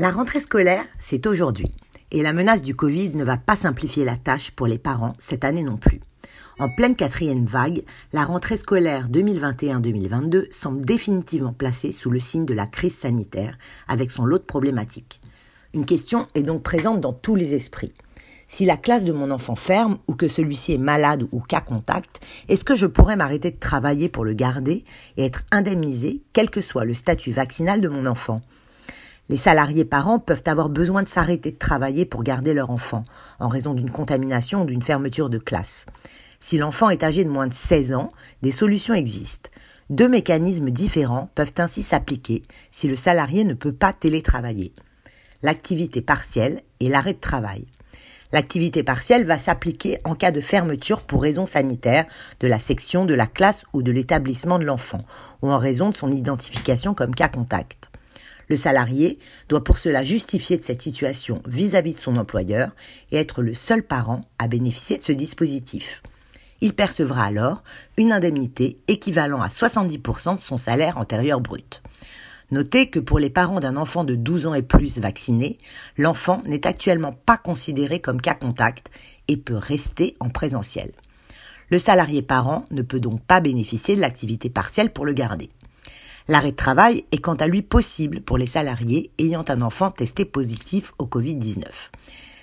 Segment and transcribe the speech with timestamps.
[0.00, 1.66] La rentrée scolaire, c'est aujourd'hui.
[2.12, 5.42] Et la menace du Covid ne va pas simplifier la tâche pour les parents cette
[5.42, 5.98] année non plus.
[6.60, 12.54] En pleine quatrième vague, la rentrée scolaire 2021-2022 semble définitivement placée sous le signe de
[12.54, 13.58] la crise sanitaire
[13.88, 15.20] avec son lot de problématiques.
[15.74, 17.92] Une question est donc présente dans tous les esprits.
[18.46, 22.20] Si la classe de mon enfant ferme ou que celui-ci est malade ou cas contact,
[22.48, 24.84] est-ce que je pourrais m'arrêter de travailler pour le garder
[25.16, 28.40] et être indemnisé quel que soit le statut vaccinal de mon enfant?
[29.28, 33.02] Les salariés parents peuvent avoir besoin de s'arrêter de travailler pour garder leur enfant,
[33.40, 35.84] en raison d'une contamination ou d'une fermeture de classe.
[36.40, 39.50] Si l'enfant est âgé de moins de 16 ans, des solutions existent.
[39.90, 44.72] Deux mécanismes différents peuvent ainsi s'appliquer si le salarié ne peut pas télétravailler.
[45.42, 47.66] L'activité partielle et l'arrêt de travail.
[48.32, 52.04] L'activité partielle va s'appliquer en cas de fermeture pour raison sanitaire
[52.40, 55.00] de la section, de la classe ou de l'établissement de l'enfant,
[55.42, 57.88] ou en raison de son identification comme cas contact.
[58.48, 62.72] Le salarié doit pour cela justifier de cette situation vis-à-vis de son employeur
[63.12, 66.02] et être le seul parent à bénéficier de ce dispositif.
[66.60, 67.62] Il percevra alors
[67.96, 71.82] une indemnité équivalent à 70% de son salaire antérieur brut.
[72.50, 75.58] Notez que pour les parents d'un enfant de 12 ans et plus vacciné,
[75.98, 78.90] l'enfant n'est actuellement pas considéré comme cas contact
[79.28, 80.92] et peut rester en présentiel.
[81.70, 85.50] Le salarié parent ne peut donc pas bénéficier de l'activité partielle pour le garder.
[86.30, 90.26] L'arrêt de travail est quant à lui possible pour les salariés ayant un enfant testé
[90.26, 91.64] positif au Covid-19.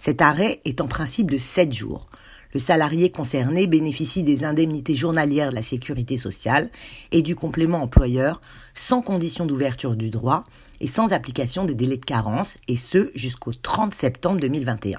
[0.00, 2.08] Cet arrêt est en principe de 7 jours.
[2.54, 6.70] Le salarié concerné bénéficie des indemnités journalières de la sécurité sociale
[7.12, 8.40] et du complément employeur
[8.74, 10.44] sans condition d'ouverture du droit
[10.80, 14.98] et sans application des délais de carence, et ce jusqu'au 30 septembre 2021.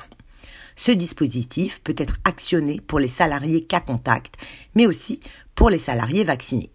[0.76, 4.36] Ce dispositif peut être actionné pour les salariés cas contact,
[4.76, 5.20] mais aussi
[5.56, 6.70] pour les salariés vaccinés.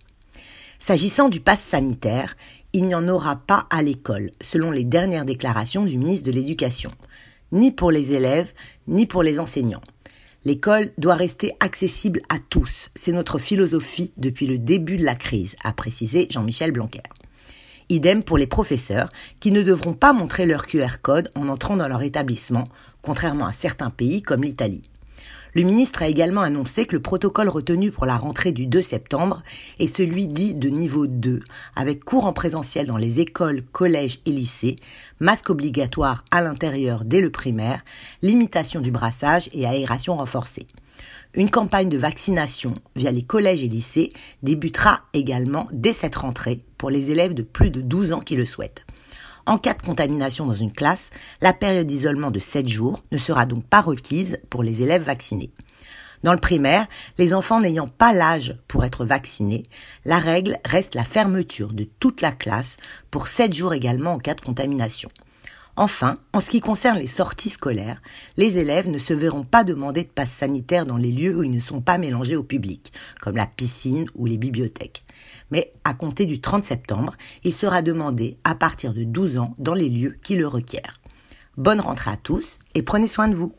[0.83, 2.36] S'agissant du pass sanitaire,
[2.72, 6.91] il n'y en aura pas à l'école, selon les dernières déclarations du ministre de l'Éducation,
[7.52, 8.52] ni pour les élèves,
[8.89, 9.80] ni pour les enseignants.
[10.44, 12.90] L'école doit rester accessible à tous.
[12.96, 17.05] C'est notre philosophie depuis le début de la crise, a précisé Jean-Michel Blanquer.
[17.89, 19.08] Idem pour les professeurs
[19.39, 22.64] qui ne devront pas montrer leur QR code en entrant dans leur établissement,
[23.02, 24.83] contrairement à certains pays comme l'Italie.
[25.55, 29.42] Le ministre a également annoncé que le protocole retenu pour la rentrée du 2 septembre
[29.78, 31.40] est celui dit de niveau 2,
[31.77, 34.77] avec cours en présentiel dans les écoles, collèges et lycées,
[35.20, 37.84] masque obligatoire à l'intérieur dès le primaire,
[38.22, 40.66] limitation du brassage et aération renforcée.
[41.34, 44.12] Une campagne de vaccination via les collèges et lycées
[44.42, 48.44] débutera également dès cette rentrée pour les élèves de plus de 12 ans qui le
[48.46, 48.84] souhaitent.
[49.45, 51.11] En cas de contamination dans une classe,
[51.41, 55.51] la période d'isolement de 7 jours ne sera donc pas requise pour les élèves vaccinés.
[56.23, 56.86] Dans le primaire,
[57.19, 59.64] les enfants n'ayant pas l'âge pour être vaccinés,
[60.05, 62.77] la règle reste la fermeture de toute la classe
[63.11, 65.08] pour 7 jours également en cas de contamination.
[65.77, 68.02] Enfin, en ce qui concerne les sorties scolaires,
[68.36, 71.50] les élèves ne se verront pas demander de passe sanitaire dans les lieux où ils
[71.50, 75.02] ne sont pas mélangés au public, comme la piscine ou les bibliothèques.
[75.50, 79.74] Mais à compter du 30 septembre, il sera demandé à partir de 12 ans dans
[79.74, 81.00] les lieux qui le requièrent.
[81.56, 83.55] Bonne rentrée à tous et prenez soin de vous.